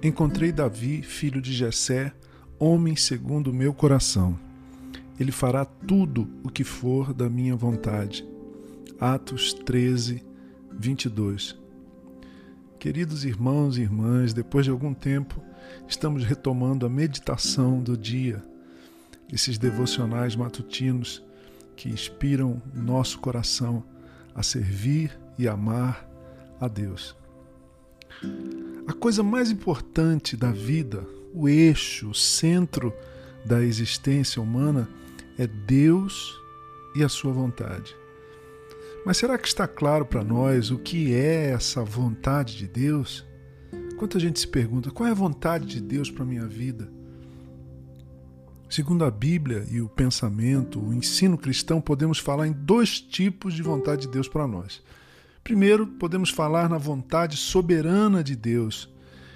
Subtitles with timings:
[0.00, 2.12] Encontrei Davi, filho de Jessé,
[2.56, 4.38] homem segundo o meu coração.
[5.18, 8.24] Ele fará tudo o que for da minha vontade.
[9.00, 10.24] Atos 13,
[10.72, 11.58] 22.
[12.78, 15.42] Queridos irmãos e irmãs, depois de algum tempo,
[15.88, 18.40] estamos retomando a meditação do dia,
[19.32, 21.24] esses devocionais matutinos
[21.74, 23.82] que inspiram nosso coração
[24.32, 26.08] a servir e amar
[26.60, 27.16] a Deus.
[28.88, 32.90] A coisa mais importante da vida, o eixo, o centro
[33.44, 34.88] da existência humana
[35.36, 36.34] é Deus
[36.96, 37.94] e a sua vontade.
[39.04, 43.26] Mas será que está claro para nós o que é essa vontade de Deus?
[43.98, 46.90] Quanta gente se pergunta qual é a vontade de Deus para a minha vida?
[48.70, 53.62] Segundo a Bíblia e o pensamento, o ensino cristão, podemos falar em dois tipos de
[53.62, 54.82] vontade de Deus para nós.
[55.48, 58.86] Primeiro, podemos falar na vontade soberana de Deus,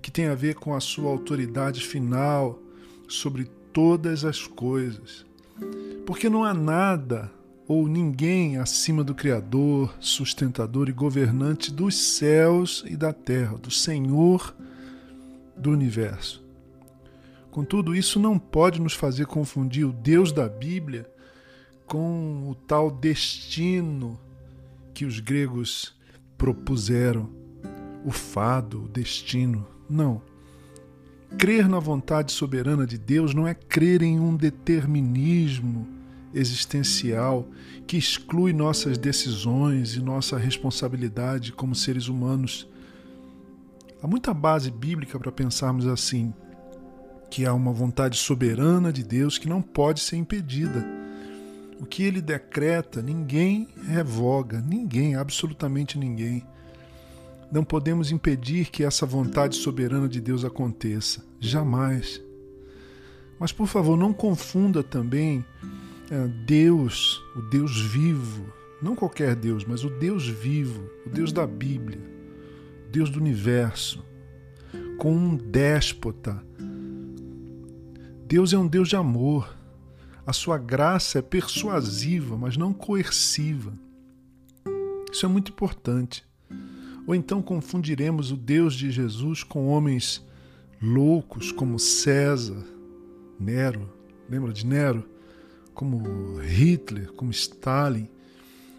[0.00, 2.60] que tem a ver com a sua autoridade final
[3.08, 5.26] sobre todas as coisas.
[6.06, 7.28] Porque não há nada
[7.66, 14.54] ou ninguém acima do Criador, sustentador e governante dos céus e da terra, do Senhor
[15.56, 16.40] do universo.
[17.50, 21.10] Contudo, isso não pode nos fazer confundir o Deus da Bíblia
[21.84, 24.20] com o tal destino
[24.96, 25.94] que os gregos
[26.38, 27.28] propuseram,
[28.02, 29.66] o fado, o destino.
[29.90, 30.22] Não.
[31.36, 35.86] Crer na vontade soberana de Deus não é crer em um determinismo
[36.32, 37.46] existencial
[37.86, 42.66] que exclui nossas decisões e nossa responsabilidade como seres humanos.
[44.02, 46.32] Há muita base bíblica para pensarmos assim,
[47.30, 50.95] que há uma vontade soberana de Deus que não pode ser impedida.
[51.78, 56.42] O que ele decreta, ninguém revoga, ninguém, absolutamente ninguém.
[57.52, 62.20] Não podemos impedir que essa vontade soberana de Deus aconteça, jamais.
[63.38, 65.44] Mas, por favor, não confunda também
[66.10, 68.46] é, Deus, o Deus vivo,
[68.80, 72.00] não qualquer Deus, mas o Deus vivo, o Deus da Bíblia,
[72.86, 74.04] o Deus do universo,
[74.98, 76.42] com um déspota.
[78.26, 79.56] Deus é um Deus de amor.
[80.26, 83.72] A sua graça é persuasiva, mas não coerciva.
[85.12, 86.26] Isso é muito importante.
[87.06, 90.26] Ou então confundiremos o Deus de Jesus com homens
[90.82, 92.62] loucos como César,
[93.38, 93.88] Nero,
[94.28, 95.08] lembra de Nero?
[95.72, 98.08] Como Hitler, como Stalin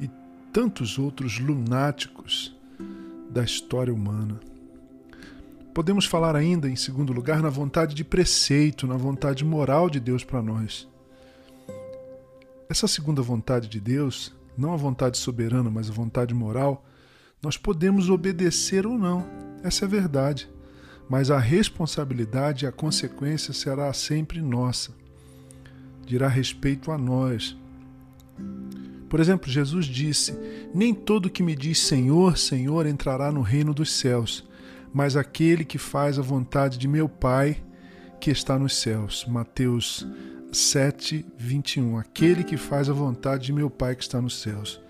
[0.00, 0.10] e
[0.52, 2.56] tantos outros lunáticos
[3.30, 4.40] da história humana.
[5.72, 10.24] Podemos falar ainda, em segundo lugar, na vontade de preceito, na vontade moral de Deus
[10.24, 10.88] para nós.
[12.70, 16.84] Essa segunda vontade de Deus, não a vontade soberana, mas a vontade moral,
[17.42, 19.24] nós podemos obedecer ou não,
[19.62, 20.50] essa é a verdade.
[21.08, 24.92] Mas a responsabilidade e a consequência será sempre nossa.
[26.04, 27.56] Dirá respeito a nós.
[29.08, 30.38] Por exemplo, Jesus disse:
[30.74, 34.46] Nem todo que me diz Senhor, Senhor entrará no reino dos céus,
[34.92, 37.62] mas aquele que faz a vontade de meu Pai
[38.20, 39.24] que está nos céus.
[39.26, 40.06] Mateus
[40.50, 41.98] 7, 21.
[41.98, 44.80] Aquele que faz a vontade de meu Pai que está nos céus.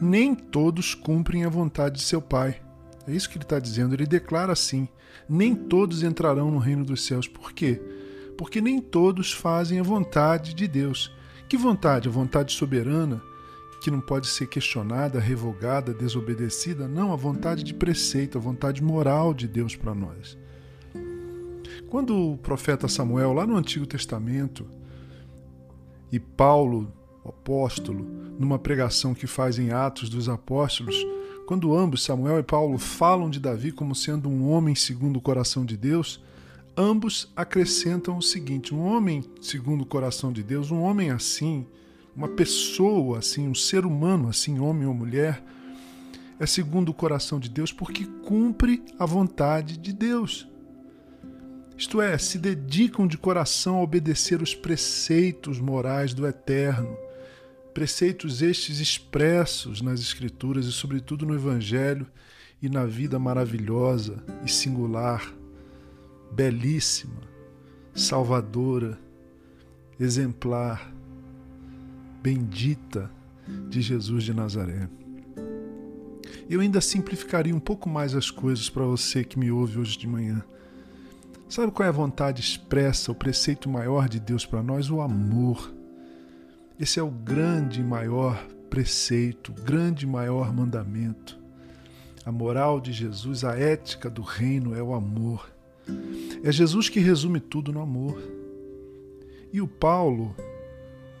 [0.00, 2.60] Nem todos cumprem a vontade de seu Pai.
[3.06, 3.94] É isso que ele está dizendo.
[3.94, 4.88] Ele declara assim:
[5.28, 7.28] nem todos entrarão no reino dos céus.
[7.28, 7.80] Por quê?
[8.36, 11.12] Porque nem todos fazem a vontade de Deus.
[11.48, 12.08] Que vontade?
[12.08, 13.22] A vontade soberana,
[13.80, 16.88] que não pode ser questionada, revogada, desobedecida?
[16.88, 20.36] Não, a vontade de preceito, a vontade moral de Deus para nós.
[21.88, 24.66] Quando o profeta Samuel, lá no Antigo Testamento,
[26.10, 26.92] e Paulo,
[27.24, 28.04] apóstolo,
[28.38, 30.96] numa pregação que faz em Atos dos Apóstolos,
[31.46, 35.64] quando ambos, Samuel e Paulo, falam de Davi como sendo um homem segundo o coração
[35.64, 36.22] de Deus,
[36.76, 41.66] ambos acrescentam o seguinte: um homem segundo o coração de Deus, um homem assim,
[42.16, 45.42] uma pessoa assim, um ser humano assim, homem ou mulher,
[46.38, 50.48] é segundo o coração de Deus porque cumpre a vontade de Deus
[51.76, 56.96] isto é, se dedicam de coração a obedecer os preceitos morais do Eterno,
[57.72, 62.06] preceitos estes expressos nas Escrituras e, sobretudo, no Evangelho
[62.62, 65.34] e na vida maravilhosa e singular,
[66.30, 67.20] belíssima,
[67.92, 68.98] salvadora,
[69.98, 70.92] exemplar,
[72.22, 73.10] bendita
[73.68, 74.88] de Jesus de Nazaré.
[76.48, 80.06] Eu ainda simplificaria um pouco mais as coisas para você que me ouve hoje de
[80.06, 80.44] manhã.
[81.48, 84.90] Sabe qual é a vontade expressa, o preceito maior de Deus para nós?
[84.90, 85.72] O amor.
[86.80, 91.38] Esse é o grande e maior preceito, o grande e maior mandamento.
[92.24, 95.48] A moral de Jesus, a ética do reino é o amor.
[96.42, 98.20] É Jesus que resume tudo no amor.
[99.52, 100.34] E o Paulo,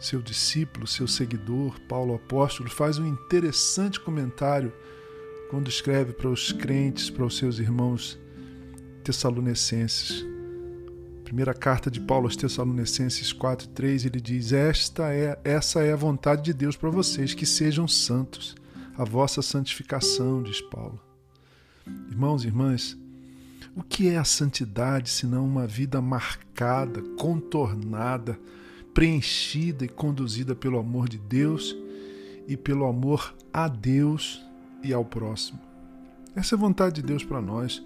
[0.00, 4.72] seu discípulo, seu seguidor, Paulo apóstolo, faz um interessante comentário
[5.50, 8.18] quando escreve para os crentes, para os seus irmãos
[9.06, 10.26] tessalonicenses.
[11.22, 16.42] Primeira carta de Paulo aos Tessalonicenses 4:3, ele diz: "Esta é essa é a vontade
[16.42, 18.56] de Deus para vocês, que sejam santos,
[18.98, 21.00] a vossa santificação", diz Paulo.
[22.10, 22.98] Irmãos e irmãs,
[23.76, 28.36] o que é a santidade senão uma vida marcada, contornada,
[28.92, 31.76] preenchida e conduzida pelo amor de Deus
[32.48, 34.44] e pelo amor a Deus
[34.82, 35.60] e ao próximo?
[36.34, 37.80] Essa é a vontade de Deus para nós.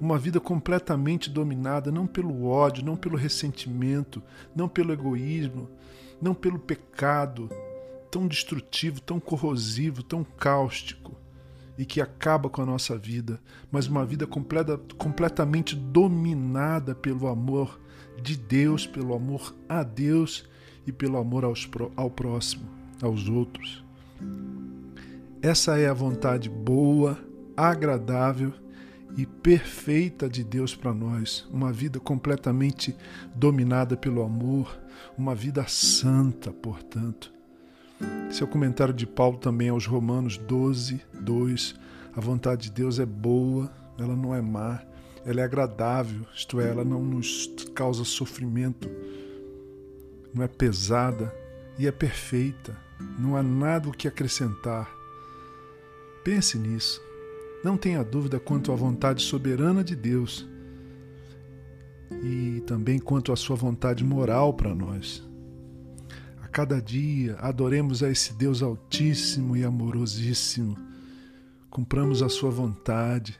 [0.00, 4.22] Uma vida completamente dominada não pelo ódio, não pelo ressentimento,
[4.54, 5.70] não pelo egoísmo,
[6.20, 7.48] não pelo pecado
[8.10, 11.16] tão destrutivo, tão corrosivo, tão cáustico
[11.76, 17.80] e que acaba com a nossa vida, mas uma vida completa, completamente dominada pelo amor
[18.22, 20.48] de Deus, pelo amor a Deus
[20.86, 22.68] e pelo amor aos, ao próximo,
[23.02, 23.84] aos outros.
[25.42, 27.18] Essa é a vontade boa,
[27.56, 28.52] agradável
[29.16, 31.46] e perfeita de Deus para nós.
[31.50, 32.96] Uma vida completamente
[33.34, 34.78] dominada pelo amor,
[35.16, 37.32] uma vida santa, portanto.
[38.28, 41.74] Esse é o comentário de Paulo também aos Romanos 12, 2.
[42.16, 44.82] A vontade de Deus é boa, ela não é má,
[45.24, 48.90] ela é agradável, isto é, ela não nos causa sofrimento,
[50.32, 51.34] não é pesada
[51.78, 52.76] e é perfeita.
[53.18, 54.88] Não há nada o que acrescentar.
[56.24, 57.00] Pense nisso.
[57.64, 60.46] Não tenha dúvida quanto à vontade soberana de Deus
[62.22, 65.24] e também quanto à sua vontade moral para nós
[66.54, 70.78] cada dia adoremos a esse Deus Altíssimo e Amorosíssimo.
[71.68, 73.36] Cumpramos a Sua vontade.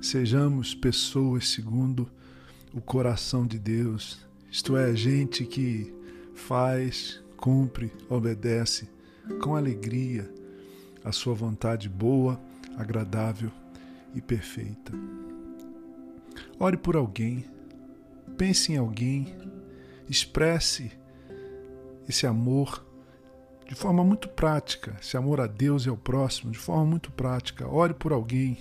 [0.00, 2.10] Sejamos pessoas segundo
[2.74, 5.94] o coração de Deus, isto é, gente que
[6.34, 8.88] faz, cumpre, obedece
[9.40, 10.28] com alegria
[11.04, 12.40] a Sua vontade boa,
[12.76, 13.50] agradável
[14.14, 14.92] e perfeita.
[16.58, 17.44] Ore por alguém,
[18.36, 19.34] pense em alguém,
[20.08, 20.92] expresse
[22.08, 22.86] esse amor
[23.66, 27.66] de forma muito prática, esse amor a Deus e ao próximo, de forma muito prática.
[27.66, 28.58] Ore por alguém,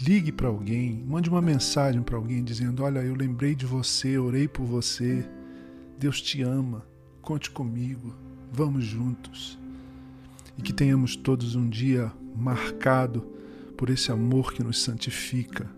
[0.00, 4.46] ligue para alguém, mande uma mensagem para alguém dizendo: Olha, eu lembrei de você, orei
[4.46, 5.28] por você,
[5.98, 6.86] Deus te ama,
[7.20, 8.14] conte comigo,
[8.52, 9.58] vamos juntos.
[10.56, 13.20] E que tenhamos todos um dia marcado
[13.76, 15.68] por esse amor que nos santifica,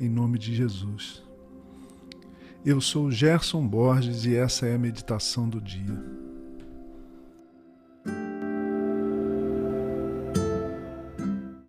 [0.00, 1.22] em nome de Jesus.
[2.64, 6.15] Eu sou Gerson Borges e essa é a meditação do dia.